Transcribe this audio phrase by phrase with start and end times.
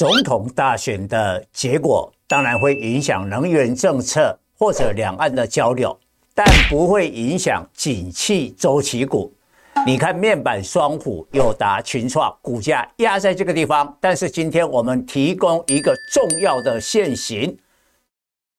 [0.00, 5.94] 总统大选的结果当然会影响能源政策或者两岸的交流，
[6.34, 9.30] 但不会影响景气周期股。
[9.84, 17.54] 你看面板双虎、友达、群创股价压在这个地方，但是今天我们提供一个重要的线型，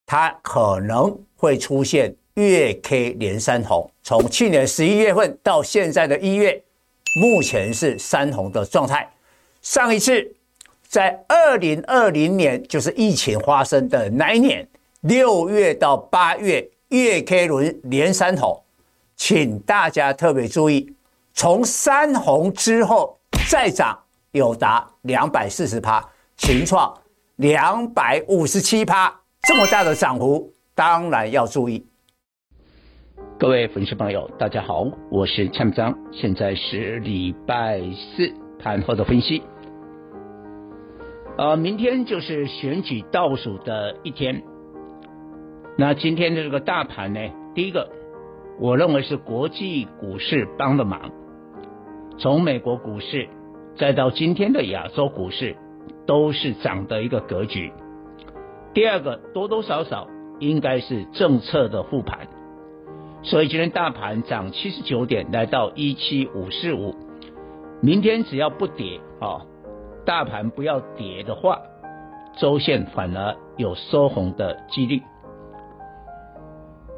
[0.05, 3.89] 它可能会出现月 K 连三红。
[4.03, 6.61] 从去年十一月份到现在的一月，
[7.19, 9.11] 目前是三红的状态。
[9.63, 10.35] 上一次
[10.91, 14.67] 在二零二零年，就是疫情发生的那一年，
[14.99, 18.61] 六月到八月月 K 轮连三红，
[19.15, 20.93] 请大家特别注意。
[21.33, 23.17] 从三红之后
[23.49, 23.97] 再涨，
[24.31, 26.03] 有达两百四十趴，
[26.35, 26.93] 情创
[27.37, 31.87] 两百五十七趴，这么大的涨幅，当然要注意。
[33.39, 38.29] 各位粉丝朋友，大家好，我是蔡明彰，现在是礼拜四
[38.61, 39.41] 盘后的分析。
[41.37, 44.43] 呃，明天就是选举倒数的一天，
[45.77, 47.19] 那今天的这个大盘呢，
[47.55, 47.89] 第一个，
[48.59, 51.11] 我认为是国际股市帮的忙。
[52.19, 53.27] 从美国股市
[53.75, 55.55] 再到今天的亚洲股市，
[56.05, 57.71] 都是涨的一个格局。
[58.73, 60.07] 第二个，多多少少
[60.39, 62.27] 应该是政策的护盘，
[63.23, 66.93] 所以今天大盘涨七十九点，来到一七五四五。
[67.81, 69.41] 明天只要不跌啊，
[70.05, 71.61] 大盘不要跌的话，
[72.37, 75.01] 周线反而有收红的几率。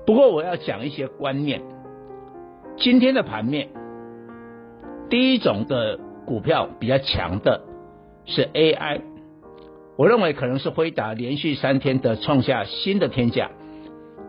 [0.05, 1.61] 不过我要讲一些观念，
[2.77, 3.69] 今天的盘面。
[5.09, 7.61] 第一种的股票比较强的
[8.25, 9.01] 是 AI，
[9.95, 13.51] 我认为可能是辉达连续三天的创下新的天价，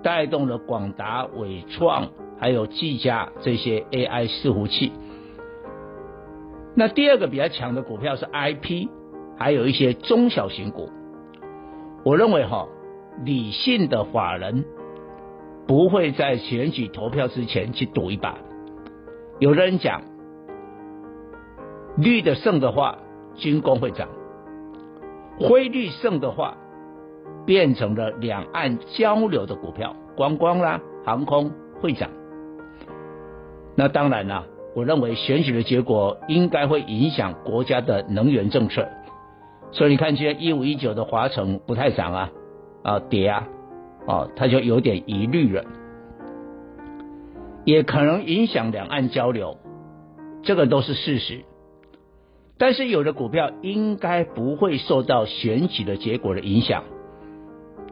[0.03, 4.93] 带动了广达、伟创还有技嘉这些 AI 伺服器。
[6.75, 8.89] 那第二个比较强的股票是 IP，
[9.37, 10.91] 还有一些中小型股。
[12.05, 12.67] 我认为哈，
[13.25, 14.65] 理性的法人
[15.67, 18.39] 不会在选举投票之前去赌一把。
[19.39, 20.03] 有的人讲。
[21.97, 22.99] 绿的胜的话，
[23.37, 24.09] 军工会涨；
[25.39, 26.57] 灰绿胜的话，
[27.47, 32.11] 变成了两岸交流的股票，观光啦、航空会涨。
[33.77, 38.89] 那当然啦，我认为选举的结果应该会影响国家的能源政策，
[39.71, 42.31] 所以你看，今天一五一九的华城不太涨啊，
[42.83, 43.49] 啊跌啊，
[44.07, 45.65] 哦，它就有点疑虑了，
[47.65, 49.59] 也可能影响两岸交流，
[50.43, 51.45] 这个都是事实。
[52.57, 56.85] 但是有的股票应该不会受到选举的结果的影响。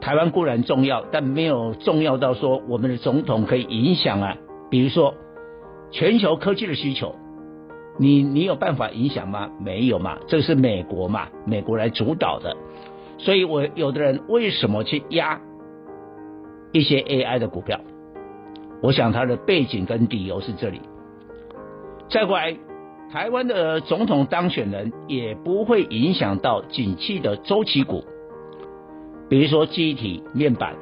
[0.00, 4.36] 台湾固然重要，但没有重要到说我们的总统可以影响啊。
[4.70, 5.14] 比如说
[5.92, 7.14] 全球科技的需求，
[7.98, 9.48] 你你有办法影响吗？
[9.60, 12.56] 没有嘛，这是美国嘛，美国来主导的。
[13.18, 15.40] 所以我有的人为什么去压
[16.72, 17.78] 一些 AI 的股票？
[18.82, 20.80] 我想他的背景跟理由是这里。
[22.10, 22.56] 再过来。
[23.12, 28.02] 台湾的总统当选人也不会影响到景气的周期股，
[29.28, 30.74] 比如说记忆体、面板，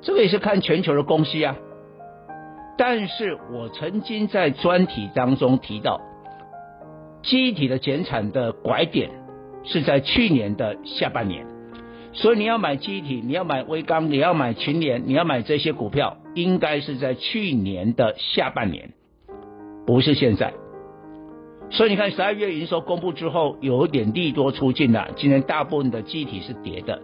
[0.00, 1.54] 这个也是看全球的供需啊。
[2.76, 6.00] 但是我曾经在专题当中提到，
[7.22, 9.10] 机体的减产的拐点
[9.64, 11.46] 是在去年的下半年，
[12.12, 18.90] 所以你要买机体，你要买威刚，你要买群联，你要买这些股票，应该是在去年的下半年，
[19.86, 20.54] 不是现在。
[21.70, 25.08] 所以你看，十二月营收公布之后，有一点利多出尽了。
[25.16, 27.00] 今天大部分的机体是跌的，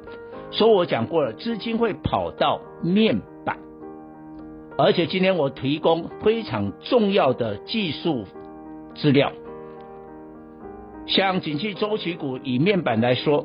[0.51, 3.23] 所以我讲过了，资金会跑到面，
[4.79, 8.25] 而且今天我提供非常重要的技术
[8.95, 9.33] 资料，
[11.05, 13.45] 像景气周期股以面板来说，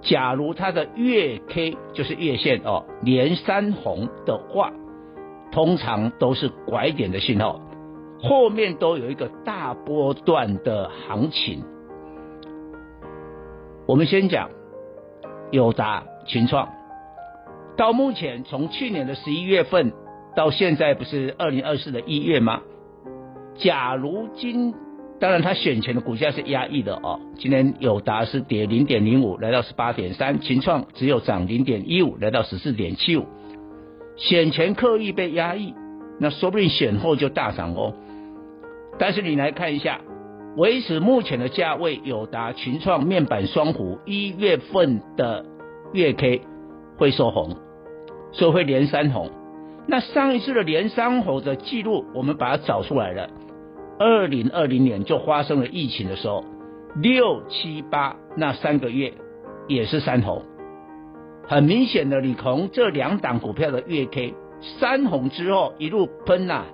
[0.00, 4.72] 假如它的月 K 就是月线哦，连三红的话，
[5.52, 7.60] 通常都是拐点的信号。
[8.22, 11.62] 后面都有一个大波段的行情。
[13.86, 14.48] 我们先讲
[15.50, 16.66] 友达、群创，
[17.76, 19.92] 到目前从去年的十一月份
[20.36, 22.60] 到现在，不是二零二四的一月吗？
[23.56, 24.74] 假如今，
[25.20, 27.20] 当然它选前的股价是压抑的哦。
[27.38, 33.26] 今天友达是跌零点零五，来到十八点三；群创只有涨零点一五，来到十四点七五。
[34.16, 35.74] 选前刻意被压抑，
[36.18, 37.94] 那说不定选后就大涨哦。
[38.98, 40.00] 但是你来看一下，
[40.56, 45.44] 维持目前的价位，友达、群创、面板双虎一月份的
[45.92, 46.42] 月 K
[46.96, 47.56] 会收红，
[48.32, 49.30] 所以会连三红。
[49.86, 53.28] 那上一次的连三红的记录，我们把它找出来了。
[53.98, 56.44] 二零二零年就发生了疫情的时候，
[56.96, 59.12] 六七八那三个月
[59.68, 60.42] 也是三红，
[61.46, 64.34] 很明显的，你从这两档股票的月 K
[64.80, 66.66] 三红之后一路喷呐、啊，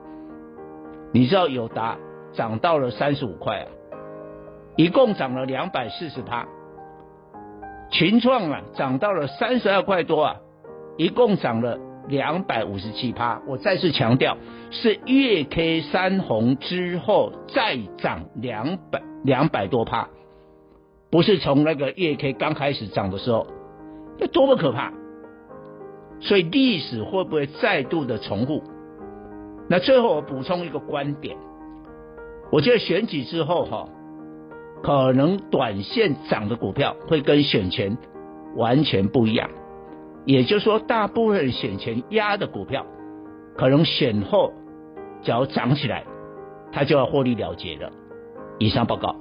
[1.13, 1.99] 你知道友达
[2.33, 3.67] 涨到了三十五块啊，
[4.77, 6.47] 一共涨了两百四十趴，
[7.91, 10.37] 群创啊涨到了三十二块多啊，
[10.97, 11.79] 一共涨了
[12.11, 13.41] 两百五十七趴。
[13.47, 14.37] 我再次强调，
[14.71, 19.01] 是月 K 三红之后再涨两百。
[19.23, 20.09] 两百多趴，
[21.11, 23.47] 不是从那个月 K 刚开始涨的时候，
[24.19, 24.95] 那多么可怕！
[26.21, 28.63] 所以历史会不会再度的重复？
[29.69, 31.37] 那最后我补充一个观点，
[32.51, 33.91] 我觉得选举之后哈，
[34.83, 37.99] 可能短线涨的股票会跟选前
[38.57, 39.51] 完全不一样，
[40.27, 42.87] 也就是说，大部分选前压的股票，
[43.57, 44.53] 可能选后
[45.23, 46.05] 只要涨起来，
[46.73, 47.91] 它就要获利了结了。
[48.59, 49.17] 以上报告。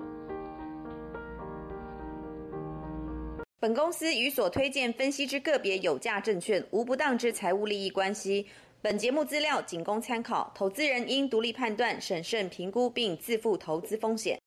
[3.62, 8.46] 本公司与所推荐分析之个别有价证券无不当之财务利益关系。
[8.82, 14.40] 本节目资料仅供参考，投资人应独立判断、审慎评估并自负投资风险。